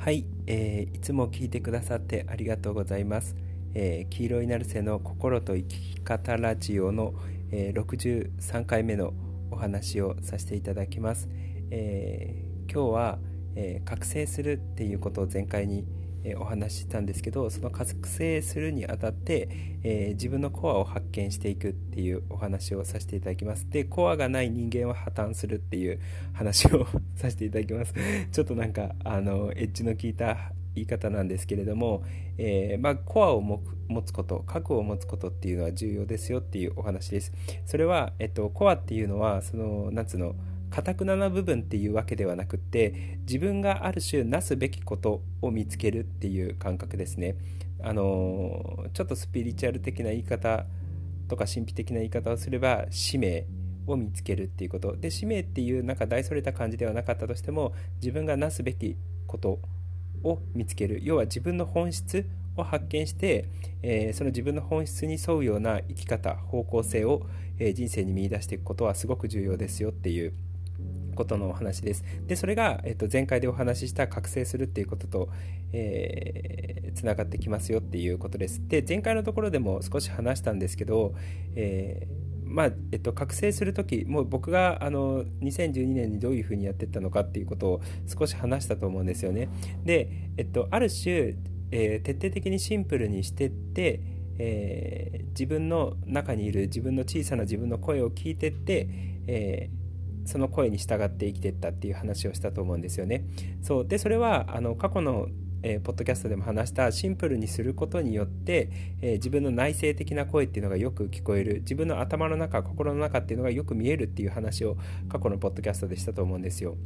[0.00, 3.36] はい、えー、いつも聞いてくださってありがとうございます。
[3.74, 7.12] えー、黄色いナルセの心と生き方ラジオの、
[7.52, 9.12] えー、63回目の
[9.50, 11.28] お話をさせていただきます。
[11.70, 13.18] えー、今日は、
[13.54, 15.84] え覚醒するっていうことを前回に
[16.24, 19.48] えお話ししたんですけどその覚醒するにあたって、
[19.82, 23.68] えー、自分のコアを発見していくっていうお話をさせていただきます。
[23.70, 26.00] でコアがない人間は破綻するっていう
[26.32, 27.94] 話をさせていただきます。
[28.32, 32.02] ちょっとなんかあのエッジの効いた言い方なんですけれども、
[32.38, 33.60] えー、まあ、コアを持
[34.02, 37.32] つこと核を持つことっていうのは重要ですよっていうお話です。
[37.66, 40.34] それは、えっと、コアっていうのはその夏の
[40.70, 47.36] かたくなな部分っていうわけではなくって自分がある種なすべきことを見つけるっていう感覚ですね。
[47.82, 50.66] あのちょっとスピリチュアル的な言い方
[51.28, 53.46] とか神秘的な言い方をすれば使命
[53.86, 54.96] を見つけるっていうこと。
[54.96, 59.58] で使命っていうなんか大それた感じではなかったとしても自分がなすべきこと
[60.22, 61.00] を見つける。
[61.02, 63.46] 要は自分の本質を発見して、
[63.82, 67.22] えー、その自分の本質に沿うような生き方方向性を、
[67.58, 70.34] えー、人生に見いだしていくことはすごく重要ですよっていう
[71.20, 72.02] ことのお話です。
[72.26, 75.28] で、それが、えっと、前回でお話しした覚醒するっていうことと、
[75.72, 78.66] えー、つながってきますよっていうことです。
[78.66, 81.14] で、前回のところでも少し話したんですけど、
[81.54, 89.48] えーまあえっと、覚醒する時もう僕があの2012年にどういうふうにやってったのかっていうことを少し話したと思うんですよね。
[89.84, 91.36] で、えっと、ある種、
[91.70, 94.00] えー、徹底的にシンプルにしてって、
[94.38, 98.88] えー、自分の中にいる自分の小さな自分の声を聞いてって、
[99.28, 99.79] えー
[100.24, 103.24] その声に従って生きていったっていう話をしたと思うんですよね。
[103.62, 105.28] そうでそれはあの過去の
[105.62, 108.70] えー、ポッドキャストでも話したシンプルにすることによって、
[109.02, 114.76] えー、自分の内省的な声っていうのがよく聞こえる自分の頭の中心の中っていうのがよく見えるっていう話を
[115.08, 116.76] 過去のポッドキャストでしたと思うんですよ。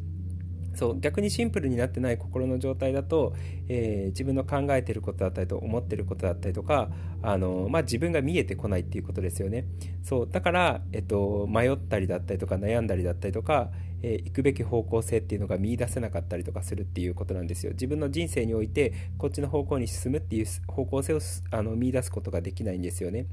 [0.75, 3.35] そう逆にシンプルになってない心の状態だと、
[3.69, 6.89] えー、自分の考えてることだったりと思ってることだったりとか
[7.23, 9.67] あの、まあ、自分が見えてこないっていうことですよね。
[10.03, 13.71] そうだから、えっと、迷ったりだったりとか悩んだりだったりとか、
[14.03, 17.73] えー、行くべき方向性っていうのが見いだせなかったりとかするっていうことなんですよ。
[17.73, 21.21] 自分の人生においてこっちの方向に進むっていう方向性を
[21.51, 23.27] あの見出すことができないんですよね。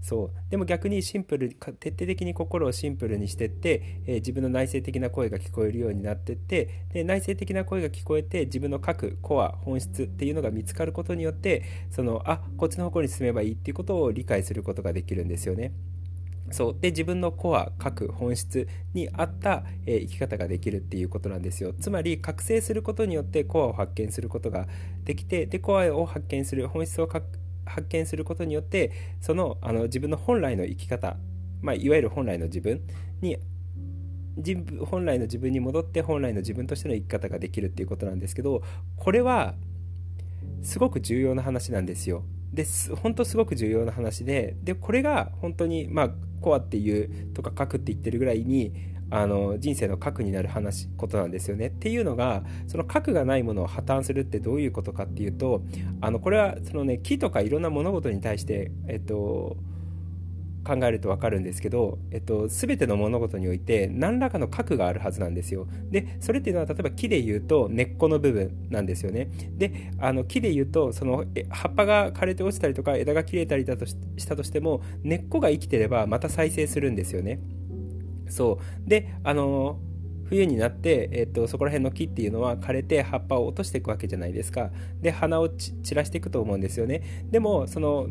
[0.00, 0.50] そう。
[0.50, 15.72] でも逆にシンプル徹底的に心をシンプルにしてって、えー、自分の内省的な声が聞こえるようになってってで内省的な声が聞こえて自分の核コア本質っていうのが見つかることによってそのあこっちの方向に進めばいいっていうことを理解することができるんですよね。
[16.50, 16.76] そう。
[16.80, 21.72] で自分のコア核本質に合った、えー、生き方ができるっていうことなんですよ。
[21.78, 24.66] つまり覚醒することによってコアを発見することが
[25.04, 27.06] できてでコアを発見する本質を
[27.70, 31.16] 発見することによってそのあの自分の本来の生き方、
[31.62, 32.82] まあ、いわゆる本来の自分
[33.20, 33.38] に
[34.86, 38.62] 本来の自分に戻って本来の自分としての生き方ができるっていうことなんですけど
[38.96, 39.54] これは
[40.62, 42.24] すごく重要な話なんですよ。
[42.52, 46.10] です本当すごく重要な話ででこれが本当にまあ
[46.40, 48.72] コアっていうとか書くって言ってるぐらいに
[49.10, 51.66] あの人生の核になる話ことなんですよね。
[51.66, 55.62] っていうのがその核がないものを破綻するってどういうことかっていうと
[56.00, 59.56] あのこれはそのね木とかいろんな物事に対してえっと
[60.64, 65.66] 考えると分かるんですけど、えっと、全ての物事において何らかの核があるはずなんですよ。
[65.90, 69.30] でそれっていうのは例えば木で言うと根っこの部分なんですよね。
[69.56, 73.96] であの木で言うとその葉っぱが枯れて落ちたりとか枝が切れたりだとし
[74.26, 77.40] たとしても根っこが生きてればまた再生するんですよね。
[78.30, 78.88] そう。
[78.88, 79.78] であの
[80.30, 84.70] 冬になって、えっと、そこら辺の木っていうのは枯れて葉っぱを落としていくわけじゃないですか。
[85.02, 87.02] で花を散らしていくと思うんですよね。
[87.32, 88.06] でもその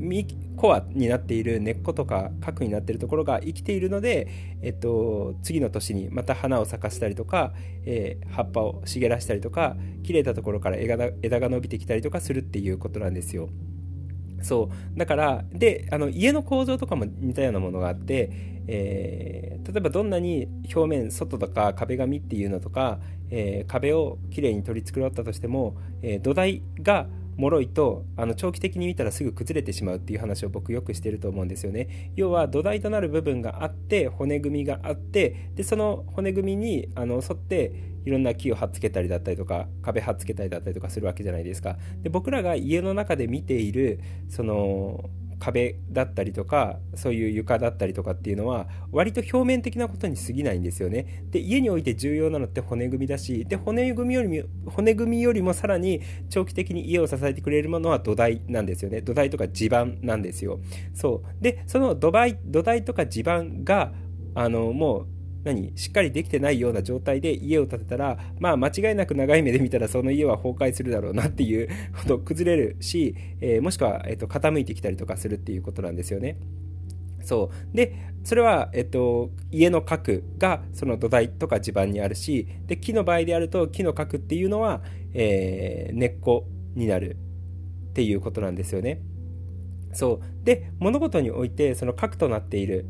[0.57, 4.27] コアになっている根っことか核になっているところが生きているので、
[4.61, 7.53] えっと、次の年にまた花を咲かせたりとか、
[7.85, 13.47] えー、葉っぱを茂らしたりとか切れたところから枝が枝が伸びてきたりとかするっていうことなんですよ。
[14.41, 14.97] そう。
[14.97, 22.99] だからであの家の構造とかも似たようなものがあって、えー、例えばどんなに表面外とか壁紙っていうのとか、
[23.31, 32.11] えー、壁をきれいに取り繕ったとしても、えー、土台が脆いとあの長期的に見たらすぐ崩れてしまうっていう話を僕よくしてると思うんですよね。
[32.15, 37.73] 要は土台となる部分があって骨組みがあってでその骨組みにあの沿って
[38.05, 41.77] いろんな木を貼っつけたりだったりとか壁貼っつけたりだったりとかするわけじゃないですか。
[42.03, 51.23] で僕らが家の中で見ているその壁だったりとかそういう床だったりとかっていうのは割と表面的なことに過ぎないんですよね。
[51.31, 59.01] で家において重要なのって骨組みだしで骨組みよりも骨組みよりもさらに長期的に家を支えてくれるものは土台なんですよね。
[59.01, 60.59] 土台とか地盤なんですよ。
[60.93, 61.43] そう。
[61.43, 63.93] でその土台土台とか地盤が
[64.35, 65.71] あのもう何？
[65.77, 76.37] しっかりできてないような状態で家を建てたら、まあ間違いなく長い目で見たらその家は崩壊するだろうなっていうほど 崩れるし、えー、もしくは、えーと、傾いてきたりとかするっていうことなんですよね。
[77.21, 77.75] そう。
[77.75, 84.81] で、それは、えっと、家の核がその土台とか地盤にあるし、で、木の場合であると、木の核っていうのは、
[85.13, 87.17] えー、根っこになる
[87.89, 89.01] っていうことなんですよね。
[89.93, 90.45] そう。
[90.45, 92.85] で、物事において、その核となっている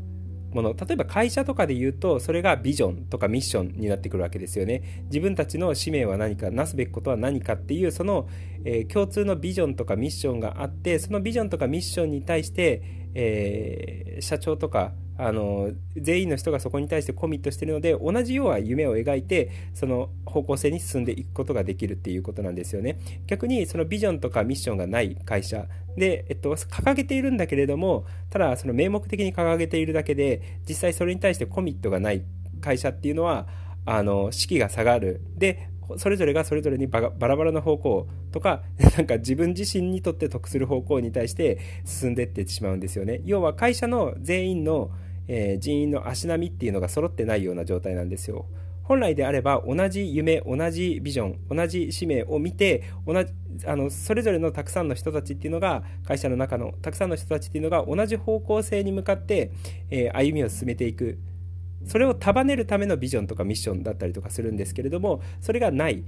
[0.52, 5.04] もの、例えば会社とかで言うと、それがビジョンとかミッションになってくるわけですよね。
[5.06, 8.28] 自分たちの使命は何か、なすべきことは何かっていう、その、
[8.64, 22.98] えー、共通のビジョンとかミッションがあって、そのビジョンとかミッションに対して、えー、社長とかあの全員の人がそこに対してコミットしてるので同じような夢を描いてその方向性に進んでいくことができるっていうことなんですよね。
[23.26, 25.66] 逆にそのビジョンとかミッションがない会社。
[25.96, 32.22] で、えっと、掲げているんだけれどもただその名目的に掲げているだけで実際それに対してコミットがない
[32.60, 33.48] 会社っていうのは
[33.84, 35.20] あの士気が下がる。
[35.36, 35.68] で
[35.98, 38.62] それぞれがそれぞれにバラバラな方向とか、
[38.96, 43.20] なんか自分自身にとって得する方向に対して進んでいってしまうんですよね。
[43.24, 44.90] 要は会社の全員の、
[45.28, 48.46] えー、人員の足並みっていうのが揃ってないような状態なんですよ。
[48.90, 53.32] 本来であれば同じ夢、同じビジョン、同じ使命を見て、同じ、
[53.64, 59.52] あの、それぞれのたくさんの人たちっていうのが、会社の中のたくさんの人たちっていうのが同じ方向性に向かって、
[59.90, 61.20] えー、歩みを進めていく。
[61.84, 66.04] それを束ねるためのビジョンとかミッションだったりとかするんですけれども、それがない。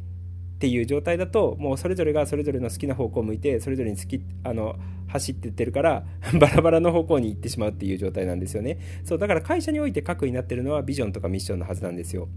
[0.62, 4.76] っていう状態だともうそれぞれがそれぞれの好きな方向を向いてそれぞれに好きあの
[5.08, 6.04] 走っていってるから
[6.38, 12.28] バラバラの方向に行ってしまうっていう状態なんですよねそうだから会社において核になってるのはビジョンとかミッションのはずなんですよ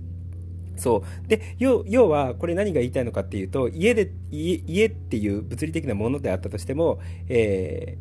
[0.76, 7.00] そうで要はこれ何が言いたいのかっていうと家で家っていう物理的なものであったとしても、
[7.30, 8.00] え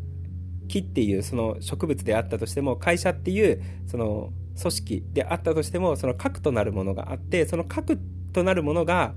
[0.64, 7.98] ー、木っていうその植物であったとしても会社っていうその組織であったとしてもその核となるものがあってその核
[8.32, 9.14] となるものが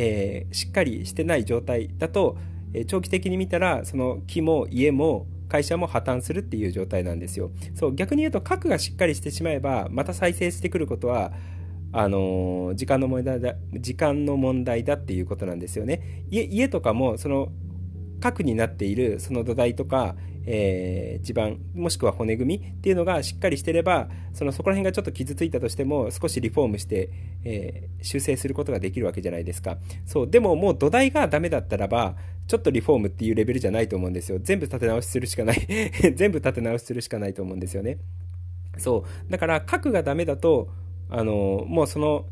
[0.00, 2.38] えー、しっかりしてない状態だと、
[2.72, 7.50] えー、長期的に見たらその木も家も会社も破綻するっていう状態なんですよ。
[7.74, 11.32] そう逆に言うと核がしっかりしてしまえばまた再生してくることは
[11.90, 16.24] あのー、時間の問題だ時間の問題だっていうことなんですよね。
[16.30, 17.48] 家家とかもその
[18.20, 20.16] 核になっているその土台とか、
[20.46, 27.10] えー、地盤もしくは骨組みっていうのがしっかりしてればそのそこら辺がちょっと傷ついたとしても少しリフォームして、
[27.44, 29.78] えー、修正することができるわけじゃないですか。
[30.06, 32.16] そうでももう土台がダメだったらば
[32.46, 34.38] ちょっとリフォームっていうレベルじゃないと思うんですよ。
[34.42, 35.66] 全部立て直しするしかない。
[36.16, 37.98] 全部立て直しするしかないと思うんですよね。
[38.78, 40.70] そうだから核がダメだと
[41.10, 42.26] あのもうその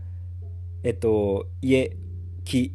[0.82, 1.96] えっと家
[2.44, 2.74] 木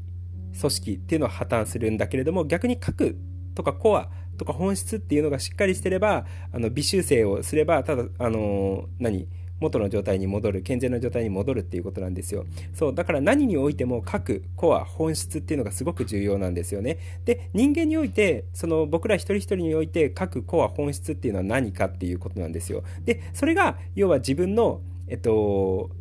[0.59, 3.18] 組織っていうのは破綻するんだけれども逆に核
[3.56, 9.27] とかコアとか本質っていうのがしっかりしてればあの微修正をすればただあの何
[9.62, 12.45] 元の状態に戻る健全な状態に戻るっていうことなんですよ。
[12.74, 16.98] そうだから何においても核コア本質っていうのがすごく重要なんですよね。
[17.25, 22.83] で人間においてその僕ら一人一人において核コア本質っていうのは何かっていうことなんですよ。
[23.06, 25.92] でそれが要は自分のえっと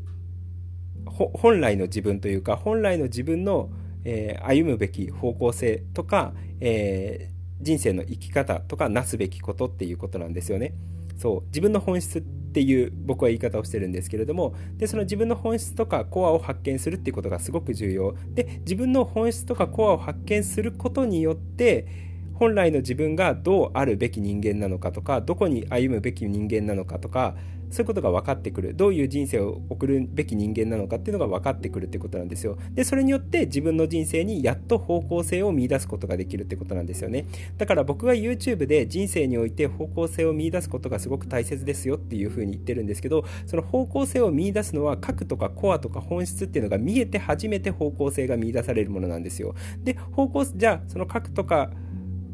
[1.04, 3.68] 本来の自分というか本来の自分の
[4.04, 10.74] えー、歩むべき方向性とか、えー、人生の生き方とかなすべきことっていうことなんですよね。
[11.16, 21.86] そう自分の本質っていう僕は言い方をしてるんですけれどもでその自分の本質とかコアを発見するっていうことがすごく重要で自分の本質とかコアを発見することによって
[22.34, 27.36] 本来の自分がどうあるべき人間なのかとかどこに歩むべき人間なのかとか
[27.70, 28.74] そういうことが分かってくる。
[28.74, 32.58] どういう人生を送るべき人間なのかっていうのが分かってくるってことなんですよ。
[32.72, 37.26] でそれによって自分の人生にやっと方向性を見いだすことができるってことなんですよね。
[37.58, 49.54] だから僕が YouTube で人生において方向性を見いだすことがすごく大切ですよっていうふうに言ってるんですけどその方向性を見いだすのは核とかコアとか本質っていうのが見えて初めて方向性が見いだされるものなんですよ。
[49.82, 51.70] で方向じゃあその核とか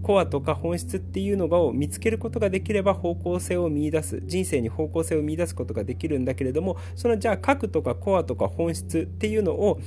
[0.06, 9.80] コアとか本質っていうのを見つけることができれば方向性を見いだす人生に方向性を見いだすことができるんだけれどもそのじゃあ核とかコアとか本質っていうのを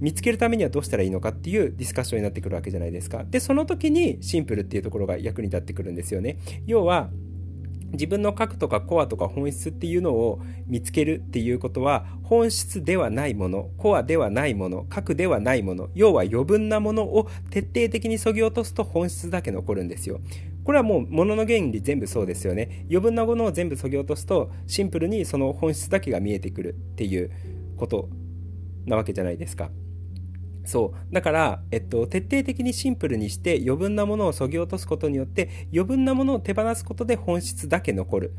[0.00, 3.24] 見つけるためにはどうしたらいいのかっていうディスカッションになってくるわけじゃないですか。
[3.24, 6.36] で、その時にシンプルっていうところが役に立ってくるんですよね。
[6.66, 7.08] 要は、
[7.94, 20.20] 自分の核とかコアとか本質っていうのを見つけるっていうことは本質ではないものコアではないもの核ではないもの要は余分なものを徹底的に削ぎ落とすと本質だけ残るんですよ。
[20.64, 22.86] これはもう物の原理全部そうですよね。
[22.88, 27.30] 余分なものを全部削ぎ落とすとシンプルにその本質だけが見えてくるっていう
[27.76, 28.08] こと
[28.86, 29.70] なわけじゃないですか。
[30.64, 31.14] そう。
[31.14, 38.34] だから、えっと、徹底的にシンプルにして余分なものを削ぎ落とすことによって余分なものを手放すことで本質だけ残る。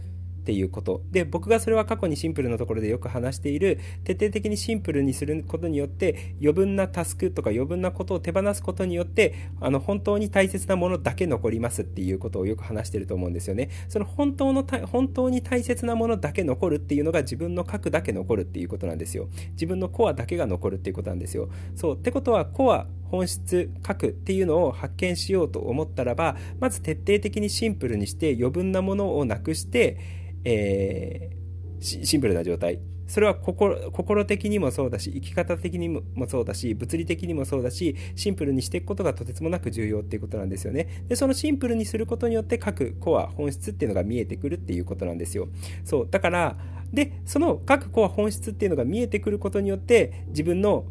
[0.45, 1.01] っていうこと。
[1.11, 13.69] で僕がそれは過去にシンプルなところでよく話している徹底的にシンプルにすることによって余分なタスクとか余分なことを手放すことによってあの本当に大切なものだけ残りますっていうことをよく話してると思うんですよね。
[13.89, 19.29] その本当の本当に大切なものだけ残るっていうのが自分の核だけ残るっていうことなんですよ。
[19.53, 21.49] 自分のコアだけが残るっていうことなんですよ。
[21.75, 21.95] そう。
[21.95, 32.79] ってことはコア本質核っていうのを発見しようと思ったらばまず徹底的にシンプルにして余分なものをなくしてえー、シンプルな状態。
[33.07, 41.03] それは心心的にもそうだし生き方的にもそうだし物理的にもそうだしシンプルにしていくことがとてつもなく重要っていうことなんですよね。
[41.07, 45.49] でそのシンプルにすることによって各コア本質っていうのが見えてくるっていうことなんですよ。
[45.83, 46.57] そうだから
[46.91, 50.85] でその各コア本質っていうのが見えてくることによって自分の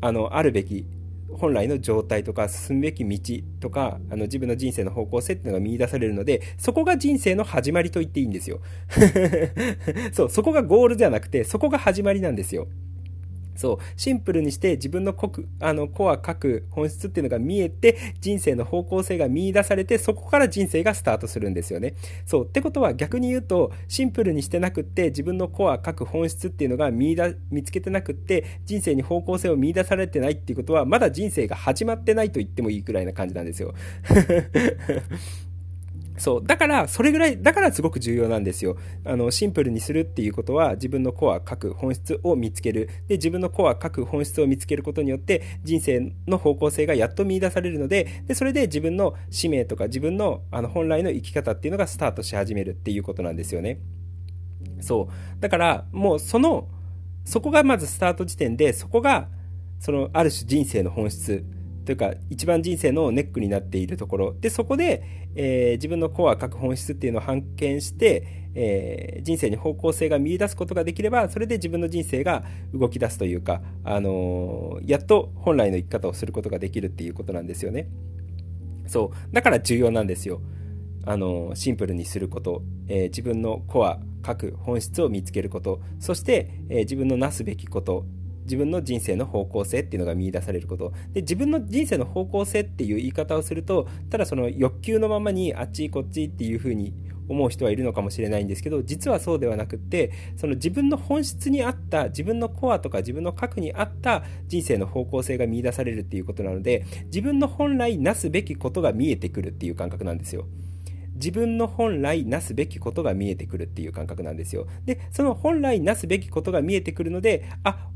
[0.00, 0.86] あのあるべき
[1.36, 8.60] 本来の状態とか進むべき道とかあの自分の人生の方向性っていうのが見出されるのでそこが人生の始まりと言っていいんですよ。
[10.12, 12.68] そうそこがゴールじゃなくてそこが始まりなんですよ。
[13.54, 21.94] そう、シンプルにして自分のコあのコア書く本質っていうのが見えて、人生の方向性が見出されて、そこから人生がスタートするんですよね。
[22.26, 22.44] そう。
[22.44, 33.74] ってことは逆に言うと、シンプルにしてなくって、自分のコア書く本質っていうのが見だ見つけてなくって、人生に方向性を見出されてないっていうことは、まだ人生が始まってないと言ってもいいくらいな感じなんですよ。
[36.18, 36.44] そう。
[36.44, 38.76] だから、それぐらい、だからすごく重要なんですよ。
[39.04, 42.88] あの、シンプルにするっていうことは、自分のコア、各本質を見つける。
[43.08, 53.80] で、自分のコア、各本質を見つけることによって、人生の方向性がやっと見出されるので、で、それで自分の使命とか、自分の、あの、本来の生き方っていうのがスタートし始めるっていうことなんですよね。
[54.80, 55.40] そう。
[55.40, 56.68] だから、もう、その、
[57.24, 59.28] そこがまずスタート時点で、そこが、
[59.78, 61.44] その、ある種人生の本質。
[61.84, 64.36] というか一番人生のネックになっているところ。
[64.40, 65.02] でそこで、
[65.34, 77.88] えー、自分のコア各本質っていうのを発見して、えー、人生に方向性が見出すことができればそれで自分の人生が動き出すというか、あのー、やっと本来の生き方をすることができるっていうことなんですよね。
[78.86, 79.34] そう。
[79.34, 80.40] だから重要なんですよ。
[81.04, 85.80] あのシンプルにすること、え、自分のコア各本質を見つけること。
[85.98, 88.06] そして、え自分のなすべきこと。
[88.44, 96.94] 自分の人生の方向性っていうのが見出されることで自分の人生の方向性っていう言い方をするとただその欲求のままにあっちこっちっていうふうに
[97.28, 110.46] 思う人はいるのかもしれないんですけど実はそうではなくってその自分の本質に合った自分のコアとか自分の核に合った人生の方向性が見出されるっていうことなので自分の本来なすべきことが見えてくるっていう感覚なんですよ。
[111.14, 114.66] 自分の本来なすべきことが見えてくるっていう感覚なんですよ。
[114.84, 117.86] で、その本来なすべきことが見えてくるので、あ、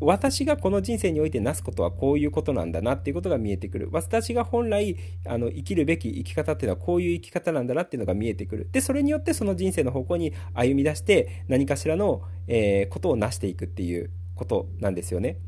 [0.00, 3.88] 私がこの人生においてなすことはこういうことなんだなっていうことが見えてくる。
[3.92, 8.68] 私が本来あの生きるべき生き方っていうのはこういう生き方なんだなっていうのが見えてくる。
[8.72, 15.38] で、それによってその人生の方向に歩み出して何かしらの、えー、ことを成していくっていうことなんですよね。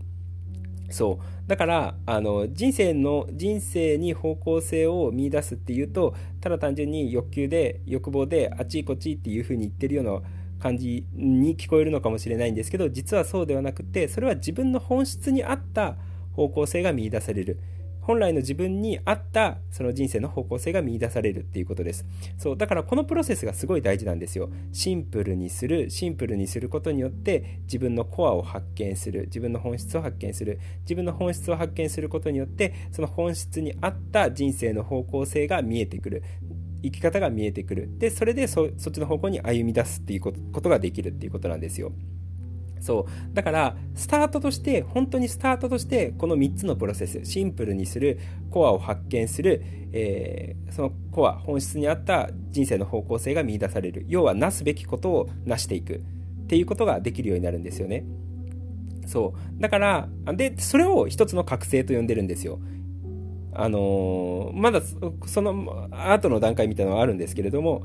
[0.90, 1.49] そう。
[1.49, 10.23] だから、あの、人生の、人生に方向性を見出すっていうと、ただ単純に欲求で、欲望で、あっちこっちっていうふうに言ってるような
[10.58, 15.96] 感じに聞こえるのかもしれないんですけど実はそうではなくてそれは自分の本質に合った
[16.32, 17.58] 方向性が見いだされる。
[18.08, 22.06] 本来の自分に合ったその人生の方向性が見出されるっていうことです。
[22.38, 24.48] そうだからこのプロセスがすごい大事なんですよ。
[24.72, 36.22] シンプルにするシンプルにすることによって自分のコアを発見する自分の本質を発見する自分の本質を発見することによってその本質に合った人生の方向性が見えてくる。
[36.82, 37.99] 生き方が見えてくる。
[37.99, 41.92] でそれでそっちの方向に歩み出すっていうことができるっていうことなんですよ。
[42.80, 43.35] そう。
[43.35, 48.18] だからスタートとして本当にスタートとしてこの3つのプロセスシンプルにする
[48.50, 54.04] コアを発見する、えー、そのコア本質に合った人生の方向性が見出される。
[54.08, 56.02] 要はなすべきことを成していく。
[56.44, 58.04] っていうことができるようになるんですよね。
[59.06, 59.61] そう。
[59.61, 62.58] だからでそれを一つの覚醒と呼んでるんですよ。
[63.60, 64.80] あのー、まだ
[65.26, 67.82] その後の段階みたいなのはあるんですけれども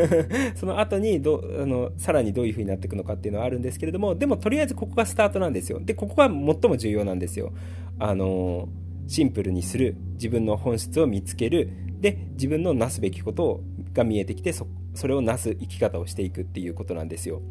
[0.56, 5.78] その後にどあのさらにどういう風になっていくのかっていうのはあるんですけれどもでもとりあえずここがスタートなんですよ。
[5.78, 6.34] でここが最
[6.70, 7.52] も重要なんですよ。
[7.98, 11.68] あのー、シンプルにする自分の本質を見つける
[12.00, 13.60] で自分のなすべきこと
[13.92, 17.42] が見えてきてそそれをなす生き方をしていくっていうことなんですよ。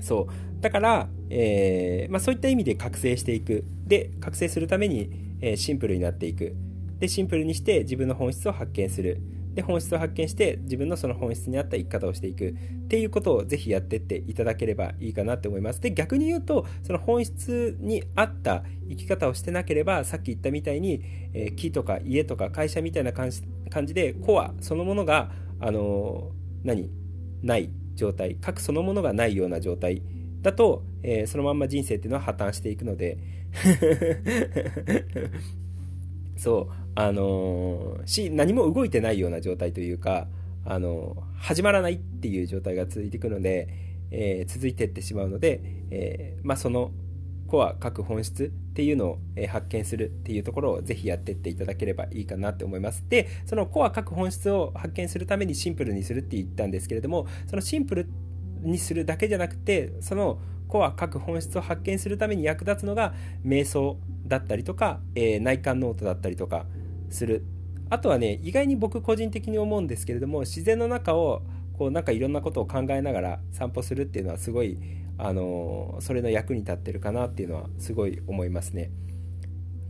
[0.00, 0.60] そう。
[0.62, 3.64] だから、えーまあ、そういった意味で覚醒していく。
[3.84, 6.54] で覚醒するために、えー、シンプルになっていく。
[6.98, 9.20] でシンプルにして自分の本質を発見する。
[9.54, 12.50] で本質を発見して自分のその本質に合った生き方をしていく。
[12.50, 15.80] っていうことをぜひやってっていただければいいかなって思います。
[15.80, 21.02] で逆に言うとその本質に合った生き方をしてなければさっき言ったみたいに、
[21.34, 26.90] えー、木とか家とか会社みたいな感じ感じでコアそのものがあのー、何？
[27.42, 28.36] ない状態。
[28.36, 30.02] 核そのものがないような状態。
[30.42, 33.18] だと、えー、そのまんま人生っていうのは破綻していくので。
[36.38, 40.26] そうあの、し何も動いてないような状態というか、
[40.64, 43.68] あの、始まらないっていう状態が続いていくので、
[44.10, 46.90] えー、続いていってしまうので、えまあ、その
[47.48, 49.18] コア各本質っていうのを
[49.48, 53.04] 発見するっていうところをぜひやっていっていただければいいかなって思います。
[53.08, 58.08] で、そのコア各本質を発見するためにシンプルにするって言ったんですけれども、そのシンプル
[58.60, 66.66] にするだけじゃなくて、そのコア各本質を発見するために役立つのが瞑想だったりとか、えー、内観ノートだったりとか
[67.10, 67.44] する。
[67.90, 71.42] あとはね、意外に僕個人的に思うんですけれども、自然の中を
[71.78, 74.78] こうなんかいろんなことを考えながら散歩するっていうのはすごい
[75.16, 78.90] あのそれの役に立ってるかなっていうのはすごい思いますね。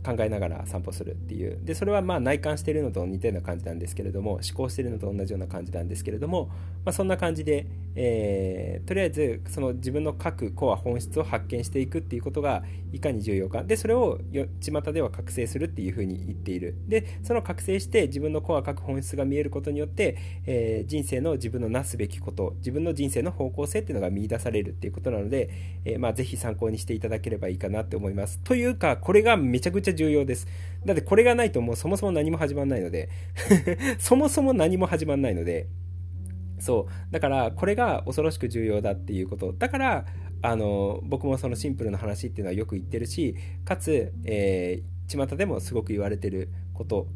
[0.05, 6.45] 考えながら散歩するっていうでそれはまあ内観してるのと似たような感じなんですけれども思考してるのと同じような感じなんですけれども、
[6.85, 13.63] まあ、そんな感じで、えー、とりあえずその自分の各コア本質を発見していくっていうことがいかに重要か。
[13.63, 14.19] でそれを
[14.61, 16.75] 巷では覚醒するっていうふうに言っている。
[16.87, 25.49] でその覚醒して自分のコア各本質が見えることによって、えー、人生の自分のなすべきこと自分の人生の方向性っていうのが見出されるっていうことなので、
[25.85, 28.39] えー、まあ、ぜひ参考にしていただければいいかなって思います。
[28.39, 30.47] というかこれがめちゃくちゃ重要です。
[30.85, 33.09] だってこれがないともうそもそも何も始まらないので。
[33.99, 35.67] そもそも何も始まらないので。
[36.59, 37.11] そう。
[37.11, 39.53] だからこれが恐ろしく重要だっていうこと。
[39.53, 40.05] だから
[40.41, 43.35] あの僕もそのシンプルな話っていうのはよく言ってるし
[43.65, 47.07] かつ、えー、巷でもすごく言われてること。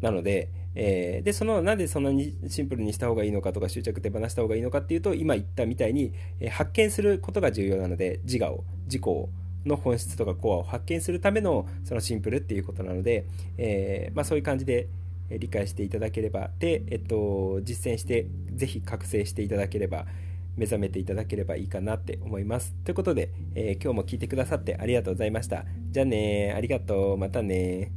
[0.00, 9.28] なので、えー、でそのなんでそんなにシンプルにした方がいいのかとか執着手放した方がいいのかっていうと今言ったみたいに、えー、発見することが重要なので自我を自己を
[9.66, 13.26] の本質とかコアを発見するためのそのシンプルっていうことなので、
[13.56, 14.88] えー、まあ、そういう感じで
[15.30, 20.06] 理解していただければで、えっと、実践してぜひ覚醒していただければ
[20.56, 22.74] 目覚めていただければいいかなって思います。
[22.84, 25.64] ということで、えー、今日も聞いてくださってありがとうございました。
[25.90, 27.16] じゃあねありがとう。
[27.16, 27.92] またね